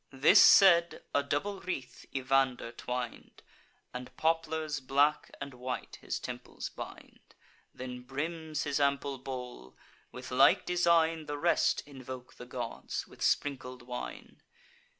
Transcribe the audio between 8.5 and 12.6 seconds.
his ample bowl. With like design The rest invoke the